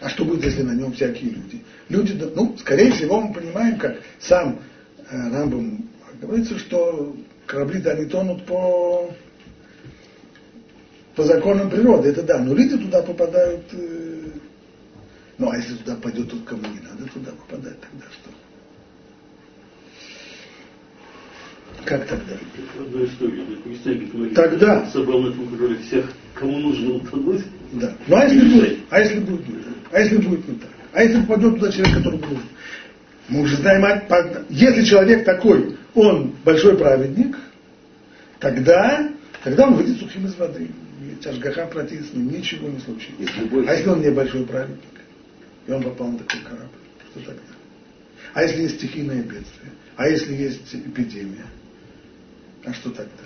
[0.02, 1.64] А что будет, если на нем всякие люди?
[1.88, 4.60] Люди, ну, скорее всего, мы понимаем, как сам
[5.10, 5.90] Рамбом
[6.22, 9.10] говорится, что корабли-то они тонут по,
[11.16, 13.64] по законам природы, это да, но люди туда попадают,
[15.38, 18.32] ну а если туда пойдет тот, кому не надо туда попадать, тогда что?
[21.86, 22.34] Как тогда?
[22.80, 23.44] Одна история.
[23.64, 24.86] Представитель Тогда.
[24.88, 27.44] собрал на этом короле всех, кому нужно утонуть.
[27.74, 27.94] Да.
[28.08, 28.80] Ну а если будет?
[28.90, 29.74] А если будет не так?
[29.92, 30.70] А если будет не так?
[30.94, 32.44] А если попадет туда человек, который нужен?
[33.30, 34.04] Мы уже знаем,
[34.50, 37.38] если человек такой, он большой праведник,
[38.40, 39.10] тогда,
[39.44, 40.68] тогда он выйдет сухим из воды.
[41.26, 43.14] Ашгаха против с ним ничего не случится.
[43.68, 44.80] А если он не большой праведник,
[45.68, 46.68] и он попал на такой корабль,
[47.12, 47.42] что тогда?
[48.34, 49.72] А если есть стихийное бедствие?
[49.96, 51.46] А если есть эпидемия?
[52.64, 53.24] А что тогда?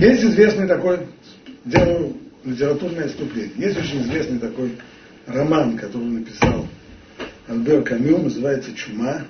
[0.00, 1.08] Есть известный такой,
[1.64, 4.78] делаю литературное отступление, есть очень известный такой
[5.26, 6.66] роман, который написал
[7.48, 9.24] Альбер Камю, называется «Чума»,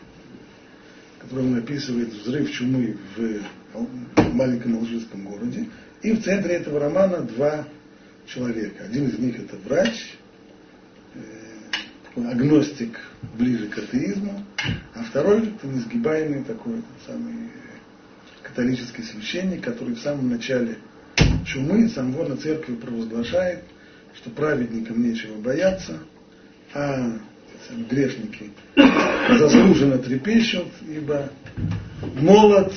[1.20, 3.42] который он описывает взрыв чумы в
[4.34, 5.68] маленьком алжирском городе.
[6.02, 7.66] И в центре этого романа два
[8.26, 8.84] человека.
[8.84, 10.14] Один из них это врач,
[11.14, 11.20] э,
[12.16, 12.98] агностик
[13.38, 14.44] ближе к атеизму,
[14.94, 17.50] а второй это несгибаемый такой самый
[18.48, 20.78] католический священник, который в самом начале
[21.46, 23.64] чумы самого на церкви провозглашает,
[24.14, 25.98] что праведникам нечего бояться,
[26.74, 27.18] а
[27.90, 28.50] грешники
[29.38, 31.30] заслуженно трепещут, ибо
[32.14, 32.72] молот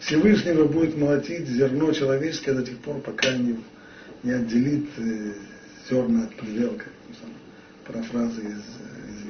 [0.00, 3.58] Всевышнего будет молотить зерно человеческое до тех пор, пока не,
[4.22, 5.32] не отделит э,
[5.88, 6.92] зерна от плевел, как
[7.86, 9.24] парафраза из, из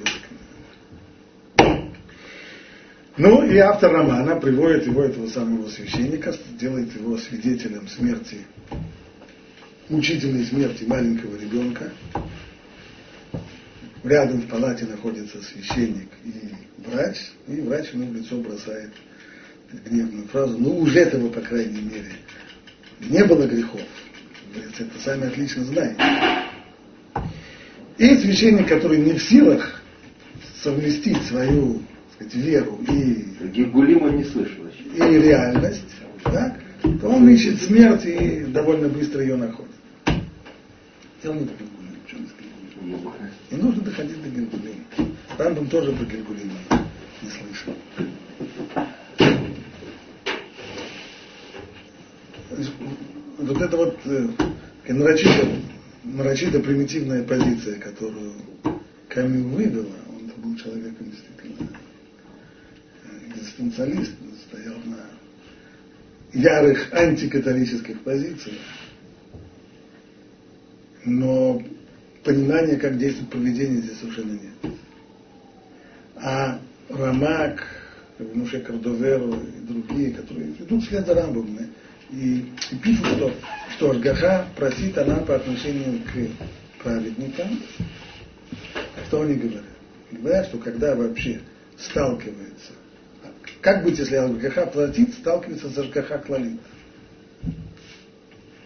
[3.16, 8.38] Ну и автор романа приводит его, этого самого священника, делает его свидетелем смерти,
[9.88, 11.92] мучительной смерти маленького ребенка.
[14.02, 16.32] Рядом в палате находится священник и
[16.78, 18.90] врач, и врач ему в лицо бросает
[19.86, 22.12] гневную фразу, ну уже этого, по крайней мере,
[22.98, 23.80] не было грехов.
[24.76, 26.02] Это сами отлично знаете.
[27.96, 29.82] И священник, который не в силах
[30.62, 31.80] совместить свою
[32.24, 35.84] сказать, веру и, Гергулима не слышал и реальность,
[36.22, 36.60] так,
[37.00, 39.72] то он ищет смерть и довольно быстро ее находит.
[41.22, 42.16] Дело не Гергулиму, что
[42.82, 44.84] не Не нужно доходить до Гергулима.
[45.38, 46.58] Рамбам тоже про Гергулима
[47.22, 47.74] не слышал.
[53.38, 54.28] Вот это вот э,
[54.88, 55.48] нарочито,
[56.04, 58.34] нарочито примитивная позиция, которую
[59.08, 61.33] Камил вывела, он был человеком действительно
[63.58, 64.12] экзистенциалист,
[64.48, 64.98] стоял на
[66.32, 68.58] ярых антикатолических позициях,
[71.04, 71.62] но
[72.24, 74.72] понимания, как действует поведение, здесь совершенно нет.
[76.16, 77.66] А Рамак,
[78.18, 81.58] Муше Кардоверу и другие, которые идут вслед за Рамбом,
[82.10, 83.34] и, и пишут, что,
[83.76, 87.60] что Ашгаха просит она по отношению к праведникам.
[89.06, 89.64] Что они говорят?
[90.12, 91.40] Говорят, что когда вообще
[91.76, 92.72] сталкивается
[93.64, 96.60] Как быть, если Ашгаха платит, сталкивается с Ашгаха клалит?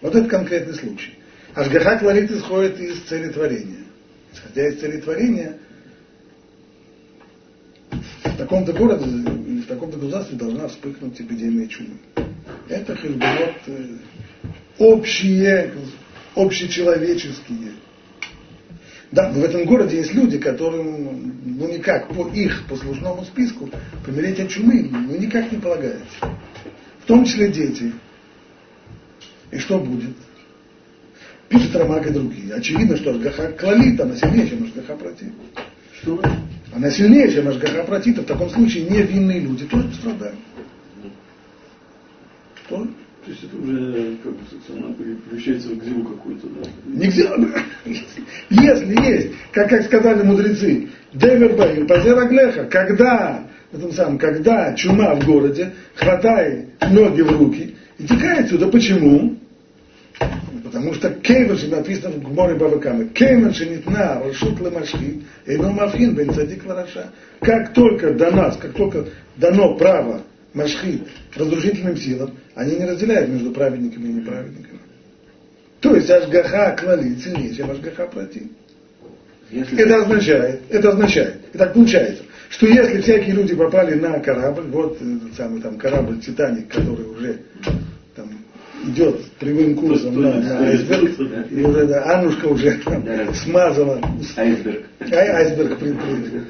[0.03, 1.13] Вот это конкретный случай.
[1.55, 3.85] Ашгаха клалит исходит из цели творения.
[4.33, 5.57] Исходя из цели творения,
[8.25, 11.99] в таком-то городе или в таком-то государстве должна вспыхнуть эпидемия чумы.
[12.69, 13.99] Это хижбонот э,
[14.79, 15.75] общие,
[16.35, 17.75] общечеловеческие.
[19.11, 23.71] Да, но в этом городе есть люди, которым, ну никак, по их послужному списку
[24.05, 26.17] помереть от чумы, ну никак не полагается.
[27.01, 27.93] В том числе дети.
[29.51, 30.15] И что будет?
[31.49, 32.53] Пишет Рамак и другие.
[32.55, 35.29] Очевидно, что Ашгаха клалит, она сильнее, чем Ашгаха против.
[36.03, 36.23] Что?
[36.75, 40.39] Она сильнее, чем Ашгаха против, в таком случае невинные люди тоже пострадают.
[42.67, 42.87] Что?
[43.29, 44.39] То есть это уже как бы
[44.79, 46.71] она превращается в гзилу какую-то, да?
[46.87, 47.29] Нигде,
[48.49, 55.75] если есть, как, как сказали мудрецы, Девербай, Пазераглеха, когда, этом самом, когда чума в городе,
[55.95, 58.69] хватай ноги в руки и текай отсюда.
[58.69, 59.37] Почему?
[60.65, 66.33] Потому что кейвен, что написано в Гморе Бавакаме, кейвен шенитна рашут лемашхит, эйно мафин бен
[66.33, 67.11] цадик лараша.
[67.43, 69.05] Как только до нас, как только
[69.37, 70.23] дано право
[70.55, 71.03] машхит
[71.35, 74.79] разрушительным силам, они не разделяют между праведниками и неправедниками.
[75.81, 78.43] То есть Ашгаха клалит сильнее, чем Ашгаха против.
[79.51, 79.79] Если...
[79.79, 84.97] Это означает, это означает, и так получается, что если всякие люди попали на корабль, вот
[84.97, 87.39] этот самый там корабль Титаник, который уже
[88.15, 88.31] там
[88.85, 93.33] идет прямым курсом на, на айсберг, и уже да, Анушка уже там да.
[93.33, 94.01] смазала
[94.37, 96.43] айсберг, ай, айсберг при, при,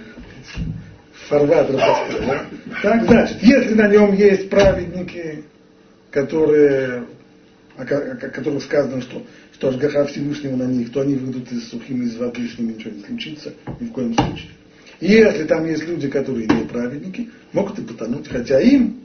[1.29, 2.47] фарватер да?
[2.83, 5.45] Так, значит, если на нем есть праведники,
[6.11, 7.05] которые,
[7.77, 9.23] о, которых сказано, что,
[9.55, 12.95] что Ашгаха Всевышнего на них, то они выйдут из сухими из воды, с ними ничего
[12.95, 14.51] не случится, ни в коем случае.
[15.01, 19.01] И если там есть люди, которые не праведники, могут и потонуть, хотя им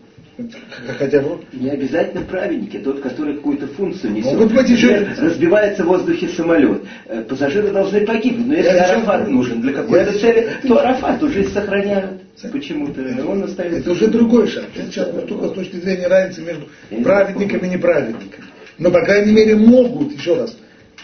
[0.97, 1.41] Хотя бы...
[1.53, 4.33] Не обязательно праведники, тот, который какую-то функцию несет.
[4.33, 5.07] Могут быть еще...
[5.19, 6.81] Разбивается в воздухе самолет.
[7.05, 8.47] Э, пассажиры должны погибнуть.
[8.47, 9.31] Но если Я Арафат еще...
[9.31, 10.19] нужен для какой-то Я...
[10.19, 13.01] цели, то Арафат уже сохраняют почему-то.
[13.25, 13.79] Он остается...
[13.79, 14.65] Это уже другой шаг.
[14.75, 16.67] Это сейчас только с точки зрения разницы между
[17.03, 18.45] праведниками и неправедниками.
[18.77, 20.57] Но, по крайней мере, могут, еще раз,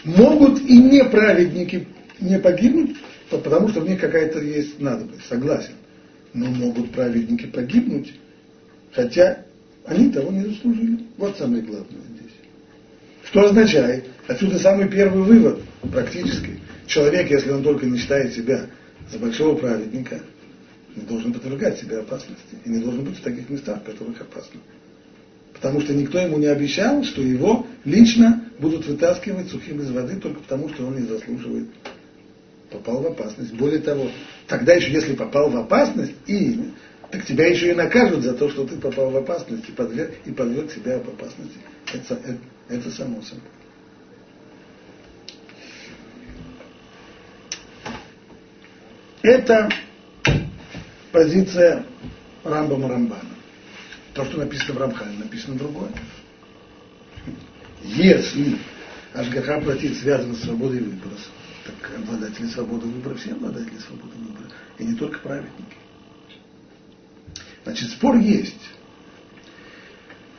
[0.04, 1.86] могут и неправедники
[2.20, 2.96] не погибнуть,
[3.30, 5.74] потому что в них какая-то есть надобность, согласен.
[6.34, 8.12] Но могут праведники погибнуть,
[8.92, 9.44] Хотя
[9.86, 10.98] они того не заслужили.
[11.16, 12.32] Вот самое главное здесь.
[13.24, 14.06] Что означает?
[14.26, 15.62] Отсюда самый первый вывод,
[15.92, 16.60] практически.
[16.86, 18.66] Человек, если он только не считает себя
[19.10, 20.20] за большого праведника,
[21.00, 22.56] не должен подвергать себя опасности.
[22.64, 24.60] И не должен быть в таких местах, в которых опасно.
[25.54, 30.40] Потому что никто ему не обещал, что его лично будут вытаскивать сухим из воды только
[30.40, 31.68] потому, что он не заслуживает.
[32.70, 33.52] Попал в опасность.
[33.54, 34.08] Более того,
[34.46, 36.70] тогда еще если попал в опасность и
[37.10, 40.30] так тебя еще и накажут за то, что ты попал в опасность и подверг, и
[40.30, 41.58] подверг себя в опасности.
[41.92, 43.42] Это, это, это само собой.
[49.22, 49.68] Это
[51.12, 51.84] позиция
[52.44, 53.30] Рамбама Рамбана.
[54.14, 55.90] То, что написано в Рамхане, написано другое.
[57.82, 58.58] Если
[59.14, 61.14] Ашгаха платит связан с свободой выбора,
[61.64, 65.76] так обладатели свободы выбора, все обладатели свободы выбора, и не только праведники.
[67.64, 68.60] Значит, спор есть.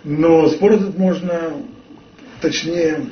[0.03, 1.63] Но спор этот можно,
[2.41, 3.05] точнее,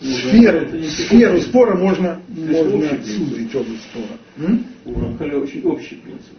[0.00, 4.58] сферу, сферу спора можно, можно сузить область спора.
[4.84, 6.34] У Рамхаля очень общий принцип.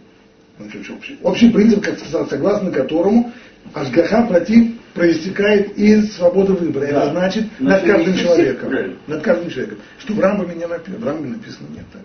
[0.58, 1.18] Очень общий.
[1.22, 3.32] общий принцип, как сказал, согласно которому
[3.72, 6.86] Ашгаха против проистекает из свободы выбора.
[6.86, 7.02] Да.
[7.02, 8.72] Это значит над каждым человеком.
[9.06, 9.78] Над каждым человеком.
[9.98, 10.98] Что в Рамбаме не написано.
[10.98, 12.02] В Рамбаме написано нет так.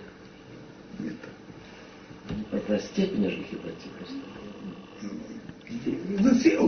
[1.00, 2.62] Нет так.
[2.62, 3.74] Это степень архитектуры.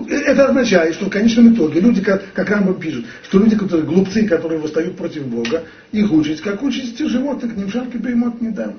[0.10, 4.28] Это означает, что в конечном итоге люди, как, как Рамбам пишет, что люди, которые глупцы,
[4.28, 8.76] которые восстают против Бога, их участь, как участь животных, ни в шарке поймут не дам.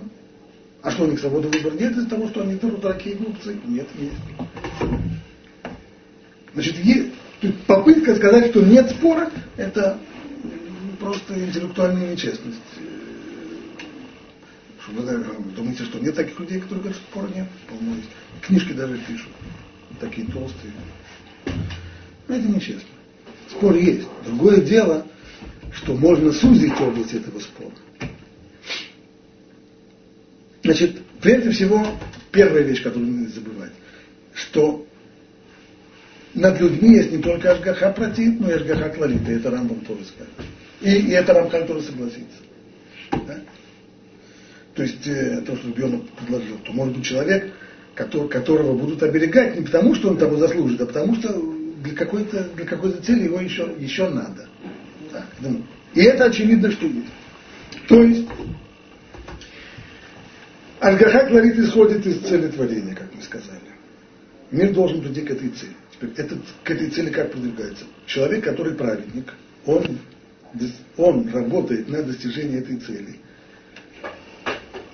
[0.83, 3.57] А что у них свобода выбора нет из-за того, что они такие глупцы?
[3.67, 4.17] Нет, есть.
[6.55, 7.13] Значит, есть,
[7.67, 9.99] попытка сказать, что нет спора, это
[10.99, 12.59] просто интеллектуальная нечестность.
[14.81, 15.25] Что вы
[15.57, 17.47] думаете, что нет таких людей, которые говорят, что спора нет?
[17.69, 18.09] Полно есть.
[18.43, 19.31] Книжки даже пишут.
[20.01, 20.73] Такие толстые.
[22.27, 22.89] Но это нечестно.
[23.49, 24.09] Спор есть.
[24.27, 25.07] Другое дело,
[25.73, 27.73] что можно сузить область этого спора.
[30.63, 31.87] Значит, прежде всего,
[32.31, 33.73] первая вещь, которую надо забывать,
[34.35, 34.87] что
[36.35, 40.05] над людьми есть не только Ашгаха протит, но и Ашгаха клалит, и это Рамбам тоже
[40.05, 40.33] скажет.
[40.81, 42.39] И, и это Рамхан тоже согласится.
[43.11, 43.41] Да?
[44.75, 47.53] То есть э, то, что Бьона предложил, то может быть человек
[47.95, 51.29] которого будут оберегать не потому, что он того заслужит, а потому что
[51.85, 54.49] для какой-то, для какой-то цели его еще, еще надо.
[55.13, 55.63] Так, ну,
[55.95, 57.07] и это очевидно, что есть.
[57.89, 58.27] То есть,
[60.83, 63.61] Альгаха Кларит исходит из цели творения, как мы сказали.
[64.51, 65.77] Мир должен прийти к этой цели.
[65.93, 67.85] Теперь, этот, к этой цели как продвигается?
[68.07, 69.33] Человек, который праведник,
[69.65, 70.01] он,
[70.97, 73.21] он работает на достижение этой цели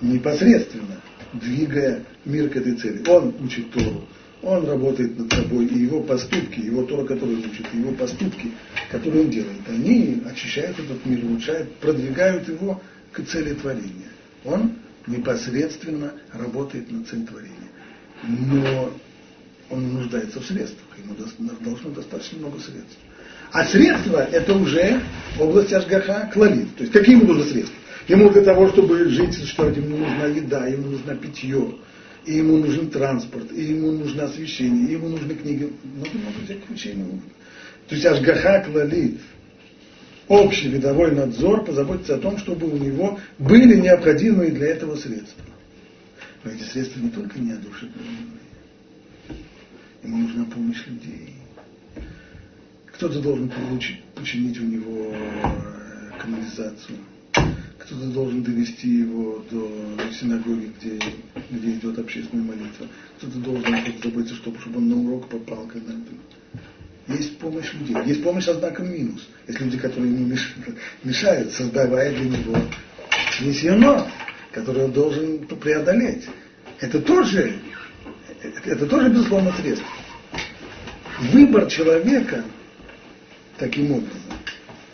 [0.02, 1.00] непосредственно,
[1.32, 3.02] двигая мир к этой цели.
[3.08, 4.04] Он учит Тору,
[4.42, 8.52] он работает над собой, и его поступки, его Тора, который учит, его поступки,
[8.90, 12.78] которые он делает, они очищают этот мир, улучшают, продвигают его
[13.10, 14.12] к цели творения.
[14.44, 14.74] Он
[15.08, 17.68] непосредственно работает над целью творения.
[18.22, 18.92] Но
[19.70, 21.14] он нуждается в средствах, ему
[21.60, 22.98] должно достаточно много средств.
[23.50, 25.00] А средства– это уже
[25.38, 26.74] область Ашгаха Клалит.
[26.76, 27.76] То есть какие ему нужны средства?
[28.06, 31.74] Ему для того, чтобы жить, что ему нужна еда, ему нужно питье,
[32.24, 35.72] и ему нужен транспорт, и ему нужно освещение, и ему нужны книги.
[35.84, 37.30] Много-много всяких вещей ему нужно.
[37.88, 39.20] То есть Ашгаха Клалит,
[40.28, 45.42] общий видовой надзор, позаботиться о том, чтобы у него были необходимые для этого средства.
[46.44, 48.38] Но эти средства не только неодушевленные.
[50.02, 51.34] Ему нужна помощь людей.
[52.86, 56.98] Кто-то должен получить, починить у него э, канализацию.
[57.78, 61.00] Кто-то должен довести его до синагоги, где,
[61.50, 62.86] где идет общественная молитва.
[63.16, 65.98] Кто-то должен заботиться, чтобы, чтобы он на урок попал когда-то.
[67.08, 67.96] Есть помощь людей.
[68.06, 69.26] Есть помощь со знаком минус.
[69.46, 70.36] Есть люди, которые ему
[71.02, 72.56] мешают, создавая для него
[73.40, 74.04] миссионер,
[74.52, 76.26] который он должен преодолеть.
[76.80, 77.60] Это тоже,
[78.64, 79.86] это тоже безусловно средство.
[81.32, 82.44] Выбор человека–
[83.58, 84.32] таким образом.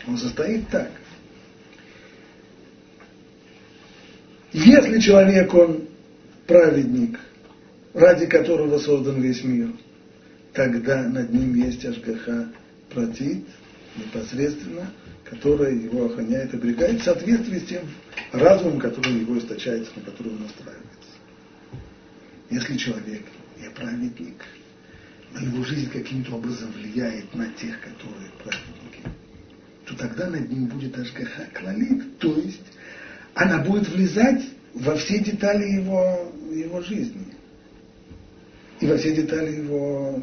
[0.06, 0.90] Он состоит так.
[4.52, 5.88] Если человек, он
[6.46, 7.18] праведник,
[7.92, 9.70] ради которого создан весь мир,
[10.54, 12.48] тогда над ним есть Ашгаха
[12.90, 13.44] Протит,
[13.96, 14.90] непосредственно,
[15.24, 17.82] которая его охраняет, оберегает в соответствии с тем
[18.32, 20.90] разумом, который его источается, на который он настраивается.
[22.50, 23.22] Если человек
[23.60, 24.44] не праведник,
[25.32, 29.02] но его жизнь каким-то образом влияет на тех, которые праведники,
[29.86, 32.62] то тогда над ним будет Ашгаха Клалит, то есть
[33.34, 37.33] она будет влезать во все детали его, его жизни
[38.84, 40.22] и во все детали его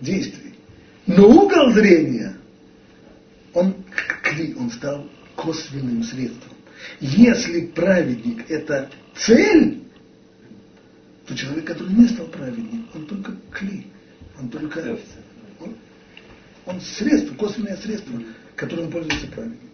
[0.00, 0.54] действий.
[1.06, 2.36] Но угол зрения,
[3.52, 3.72] он
[4.24, 6.56] кли, он стал косвенным средством.
[6.98, 9.84] Если праведник– это цель,
[11.26, 13.86] то человек, который не стал праведником, он только кли,
[14.36, 14.98] он только
[15.60, 15.76] он,
[16.66, 18.20] он средство, косвенное средство,
[18.56, 19.70] которым пользуется праведник.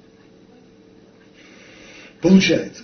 [2.20, 2.82] Получается,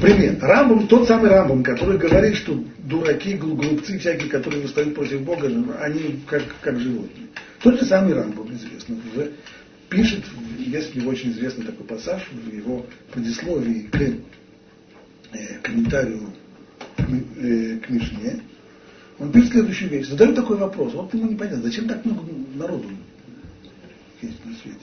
[0.00, 5.48] пример, Рамбом, тот самый Рамбом, который говорит, что дураки, глупцы всякие, которые восстают против Бога,
[5.80, 7.28] они как, как животные.
[7.62, 8.96] Тот же самый Рамбом, известно,
[9.88, 10.24] пишет,
[10.58, 16.32] есть у очень известный такой пассаж в его предисловии к э, комментарию
[16.98, 18.40] э, к Мишне,
[19.18, 20.06] он пишет следующую вещь.
[20.06, 20.94] Задает такой вопрос.
[20.94, 22.22] Вот ему непонятно, зачем так много
[22.54, 22.88] народу
[24.22, 24.78] есть на свете?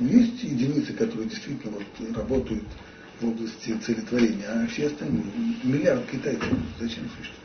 [0.00, 2.64] Ну, есть единицы, которые действительно вот работают
[3.20, 5.24] в области целетворения, а все остальные,
[5.62, 6.48] миллиард китайцев,
[6.78, 7.44] зачем существует?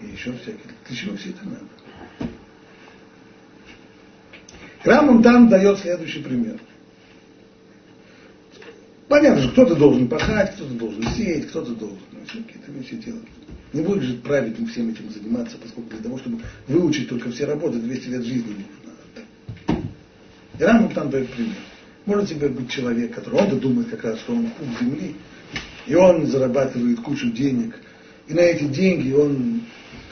[0.00, 0.74] И еще всякие.
[0.86, 2.30] Для чего все это надо?
[4.84, 6.58] Рамон там дает следующий пример.
[9.08, 13.26] Понятно, что кто-то должен пахать, кто-то должен сеять, кто-то должен ну, какие-то вещи делать.
[13.72, 17.78] Не будет же праведным всем этим заниматься, поскольку для того, чтобы выучить только все работы,
[17.78, 19.80] 200 лет жизни нужно.
[20.58, 21.56] И Рамбам там дает пример.
[22.06, 25.14] Может себе быть человек, который, он думает как раз, что он пуп земли,
[25.86, 27.74] и он зарабатывает кучу денег,
[28.26, 29.62] и на эти деньги он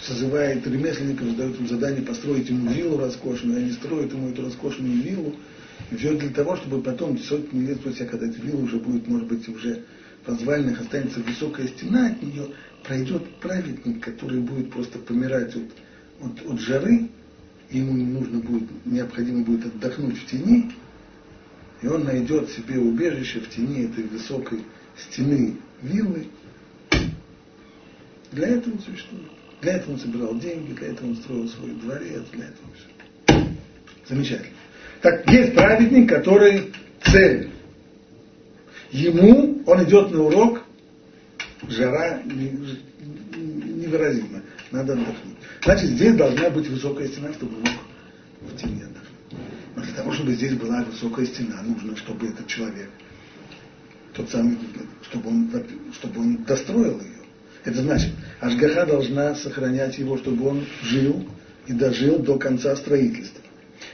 [0.00, 5.02] созывает ремесленников, задает им задание построить ему виллу роскошную, и они строят ему эту роскошную
[5.02, 5.34] виллу,
[5.90, 9.26] и все для того, чтобы потом, сотни лет спустя, когда эта вилла уже будет, может
[9.26, 9.84] быть, уже
[10.24, 12.48] в развалинах останется высокая стена от нее,
[12.84, 15.62] пройдет праведник, который будет просто помирать от,
[16.20, 17.08] от, от жары,
[17.70, 20.72] ему нужно будет, необходимо будет отдохнуть в тени,
[21.82, 24.64] и он найдет себе убежище в тени этой высокой
[24.96, 26.26] стены виллы.
[28.32, 29.28] Для этого он существует.
[29.60, 33.46] Для этого он собирал деньги, для этого он строил свой дворец, для этого все.
[34.08, 34.56] Замечательно.
[35.00, 36.72] Так есть праведник, который
[37.04, 37.50] цель.
[38.90, 40.62] Ему, он идет на урок,
[41.68, 45.36] жара невыразима, надо отдохнуть.
[45.62, 49.07] Значит, здесь должна быть высокая стена, чтобы он мог в тени отдохнуть.
[49.78, 52.90] Но для того, чтобы здесь была высокая стена, нужно, чтобы этот человек,
[54.12, 54.58] тот самый,
[55.02, 55.50] чтобы он,
[55.94, 57.18] чтобы он достроил ее.
[57.64, 58.10] Это значит,
[58.40, 61.24] Ашгаха должна сохранять его, чтобы он жил
[61.68, 63.40] и дожил до конца строительства.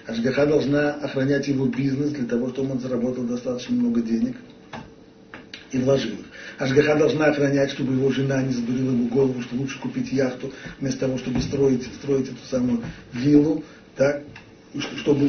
[0.07, 4.37] Ашгаха должна охранять его бизнес для того, чтобы он заработал достаточно много денег
[5.70, 6.26] и вложил их.
[6.59, 11.01] Ашгаха должна охранять, чтобы его жена не задурила ему голову, что лучше купить яхту, вместо
[11.01, 12.82] того, чтобы строить, строить эту самую
[13.12, 13.62] виллу,
[13.97, 14.22] так,
[14.99, 15.28] чтобы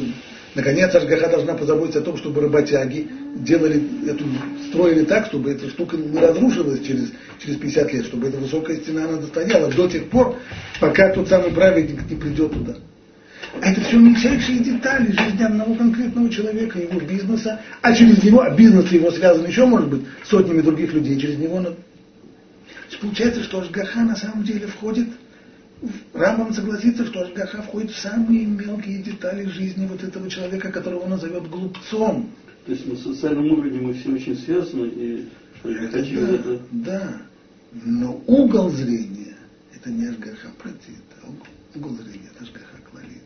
[0.56, 4.24] Наконец, Ашгаха должна позаботиться о том, чтобы работяги делали эту,
[4.70, 7.12] строили так, чтобы эта штука не разрушилась через,
[7.44, 10.34] через 50 лет, чтобы эта высокая стена она достояла до тех пор,
[10.80, 12.74] пока тот самый праведник не придет туда.
[13.60, 18.48] А это все мельчайшие детали жизни одного конкретного человека, его бизнеса, а через него, а
[18.48, 21.62] бизнес его связан еще, может быть, сотнями других людей, через него...
[22.98, 25.08] Получается, что Ашгаха на самом деле входит
[26.14, 31.10] Рамбам согласится, что Ашгаха входит в самые мелкие детали жизни вот этого человека, которого он
[31.10, 32.30] назовет глупцом.
[32.64, 35.28] То есть на социальном уровне мы все очень связаны, и
[35.62, 36.60] это, да, это...
[36.72, 37.22] да,
[37.84, 39.36] но угол зрения
[39.74, 41.28] это не Ашгаха протит, а
[41.76, 43.22] угол зрения это Ашгаха клалит.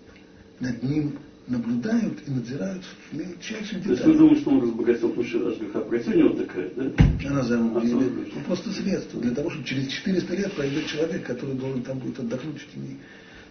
[0.58, 1.18] Над ним
[1.50, 3.84] наблюдают и надзирают в мельчайших деталях.
[3.84, 7.28] То есть вы думаете, что он разбогател, потому что АЖГХ проекция у него такая, да?
[7.28, 11.54] Она самом деле, ну, просто средство для того, чтобы через 400 лет пройдет человек, который
[11.56, 12.98] должен там будет отдохнуть в тени,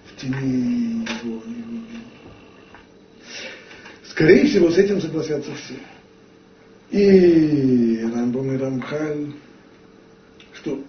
[0.05, 1.43] в тени его.
[4.05, 5.75] Скорее всего, с этим согласятся все.
[6.91, 9.33] И Рамбом и Рамхаль,
[10.53, 10.83] что,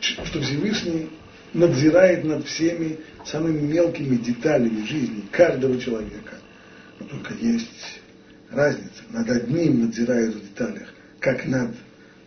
[0.00, 1.08] что Всевышний
[1.52, 6.34] надзирает над всеми самыми мелкими деталями жизни каждого человека.
[6.98, 8.00] Но только есть
[8.50, 9.02] разница.
[9.10, 10.88] Над одним надзирает в деталях,
[11.18, 11.74] как над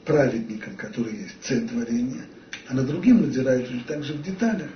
[0.06, 2.26] праведником, который есть цель творения,
[2.68, 4.70] а над другим надзирает уже также в деталях,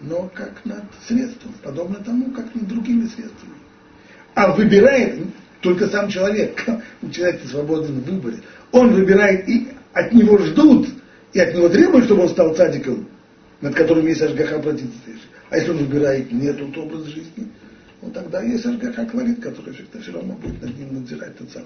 [0.00, 3.54] но как над средством, подобно тому, как над другими средствами.
[4.34, 5.20] А выбирает
[5.60, 6.64] только сам человек,
[7.02, 8.42] у человека свободен в.
[8.72, 10.88] Он выбирает, и от него ждут,
[11.32, 13.08] и от него требуют, чтобы он стал цадиком,
[13.62, 14.98] над которым есть Ашгаха обратиться.
[15.48, 17.48] А если он выбирает не тот образ жизни,
[18.02, 21.64] ну тогда есть Ашгаха Кларит, который все равно будет над ним надзирать тот сам.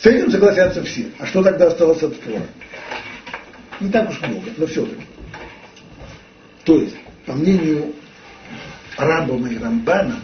[0.00, 1.10] С этим согласятся все.
[1.18, 2.46] А что тогда осталось от Тора?
[3.80, 5.04] Не так уж много, но все-таки.
[6.64, 6.96] То есть,
[7.26, 7.92] по мнению
[8.96, 10.20] Рамбама и Рамбана,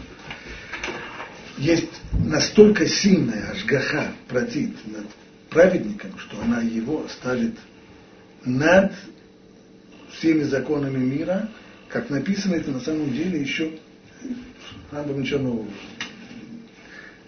[1.58, 5.06] есть настолько сильная ажгаха протит над
[5.50, 7.56] праведником, что она его ставит
[8.44, 8.92] над
[10.20, 11.48] всеми законами мира,
[11.88, 13.72] как написано это на самом деле еще,
[14.92, 15.66] надо ничего нового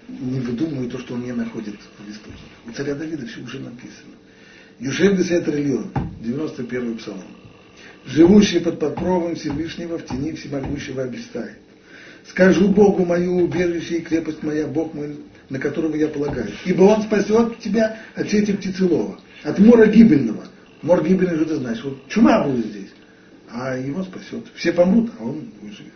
[0.09, 2.66] не выдумывает то, что он не находит в источниках.
[2.66, 4.12] У царя Давида все уже написано.
[4.78, 5.90] Юшев Бесет Рильон,
[6.20, 7.24] 91 псалом.
[8.05, 11.57] Живущий под покровом Всевышнего в тени всемогущего обестает.
[12.28, 15.16] Скажу Богу мою убежище и крепость моя, Бог мой,
[15.49, 16.51] на которого я полагаю.
[16.66, 20.45] Ибо он спасет тебя от сети птицелова, от мора гибельного,
[20.82, 21.82] Мор гибельный, что ты знаешь?
[21.84, 22.82] Вот чума будет здесь,
[23.53, 24.47] а его спасет.
[24.55, 25.93] Все помрут, а он выживет.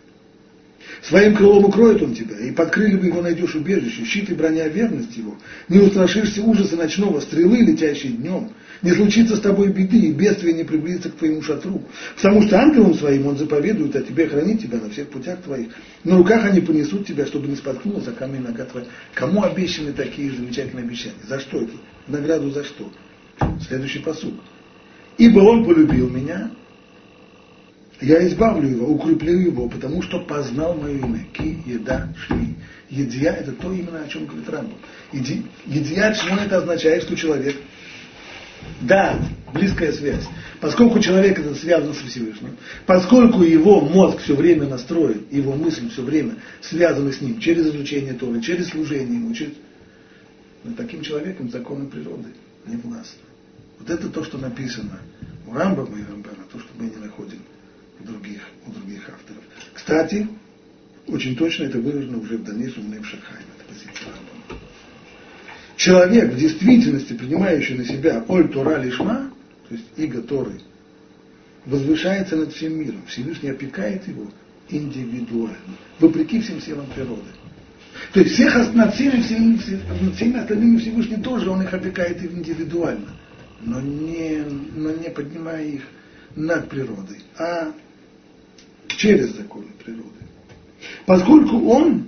[1.01, 5.15] Своим крылом укроет он тебя, и под крыльями его найдешь убежище, щит и броня верность
[5.17, 5.35] его.
[5.67, 8.51] Не устрашишься ужаса ночного, стрелы, летящие днем.
[8.81, 11.81] Не случится с тобой беды, и бедствие не приблизится к твоему шатру.
[12.15, 15.69] Потому что ангелом своим он заповедует о тебе хранить тебя на всех путях твоих.
[16.03, 18.85] На руках они понесут тебя, чтобы не споткнулся камень нога твоя.
[19.15, 21.15] Кому обещаны такие замечательные обещания?
[21.27, 21.73] За что это?
[22.07, 22.91] Награду за что?
[23.67, 24.35] Следующий посуд.
[25.17, 26.51] Ибо он полюбил меня,
[28.01, 31.25] я избавлю его, укреплю его, потому что познал мое имя.
[31.33, 32.55] Ки, еда, шли.
[32.89, 34.77] Едия– это то именно, о чем говорит Рамбам.
[35.11, 37.55] Едия, чему это означает, что человек
[38.81, 39.19] да,
[39.53, 40.25] близкая связь.
[40.59, 46.01] Поскольку человек это связан со Всевышним, поскольку его мозг все время настроен, его мысль все
[46.01, 49.53] время связана с ним через изучение Торы, через служение ему, через...
[50.63, 52.29] Но таким человеком законы природы
[52.65, 53.21] не властны.
[53.79, 54.99] Вот это то, что написано
[55.45, 57.39] у Рамбама и Рамбана, то, что мы не находим
[58.07, 59.43] других, у других авторов.
[59.73, 60.27] Кстати,
[61.07, 64.61] очень точно это выражено уже в дальнейшем в Рамбама.
[65.75, 69.31] Человек, в действительности принимающий на себя Оль Тора Лишма,
[69.69, 70.59] то есть Иго Торы,
[71.65, 73.03] возвышается над всем миром.
[73.07, 74.31] Всевышний опекает его
[74.69, 77.29] индивидуально, вопреки всем силам природы.
[78.13, 79.57] То есть всех над всеми, всеми,
[80.11, 83.17] всеми остальными Всевышний тоже, он их опекает индивидуально
[83.61, 84.43] но не,
[84.75, 85.81] но не поднимая их
[86.35, 87.73] над природой, а
[88.97, 90.09] через законы природы.
[91.05, 92.07] Поскольку он,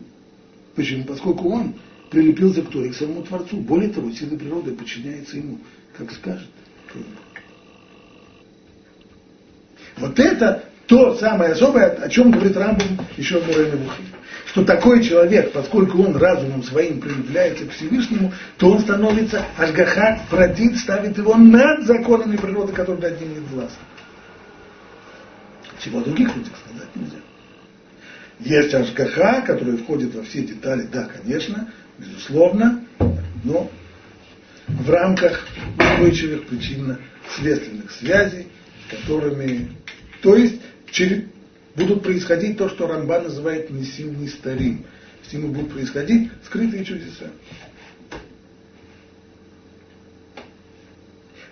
[0.75, 1.05] почему?
[1.05, 1.75] Поскольку он
[2.09, 3.57] прилепился к Торе, к самому Творцу.
[3.57, 5.59] Более того, сила природы подчиняется ему,
[5.97, 6.49] как скажет.
[9.97, 14.01] Вот это то самое особое, о чем говорит Рамбам еще в Мурейне Бухи.
[14.47, 20.77] что такой человек, поскольку он разумом своим проявляется к Всевышнему, то он становится Ашгаха, протит,
[20.77, 23.77] ставит его над законами природы, которые над ним нет власти.
[25.80, 27.19] Всего других людях сказать нельзя.
[28.39, 32.84] Есть Ашгаха, которая входит во все детали, да, конечно, безусловно,
[33.43, 33.69] но
[34.67, 35.45] в рамках
[35.77, 38.47] устойчивых причинно-следственных связей,
[38.89, 39.71] которыми,
[40.21, 40.61] то есть
[40.91, 41.23] через,
[41.75, 44.86] будут происходить то, что Рамбан называет несим старим.
[45.27, 47.27] С ними будут происходить скрытые чудеса.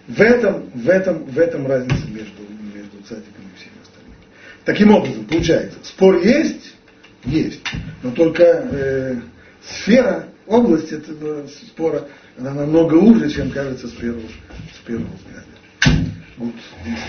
[0.07, 3.76] В этом, в этом, в этом разница между, между цадиком и всеми.
[4.67, 6.75] Таким образом, получается, спор есть,
[7.23, 7.61] есть,
[8.03, 9.15] но только э,
[9.63, 14.27] сфера, область этого спора, она намного уже, чем кажется с первого,
[14.75, 16.03] с первого взгляда.
[16.35, 16.53] Вот
[16.83, 16.99] здесь